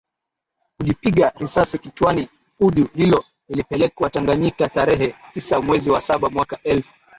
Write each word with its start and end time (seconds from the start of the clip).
kujipiga 0.77 1.29
risasi 1.39 1.79
kichwaniFuvu 1.79 2.89
hilo 2.93 3.25
lilipelekwa 3.49 4.09
Tanganyika 4.09 4.69
tarehe 4.69 5.15
tisa 5.31 5.61
mwezi 5.61 5.89
wa 5.89 6.01
saba 6.01 6.29
mwaka 6.29 6.59
elfu 6.63 6.93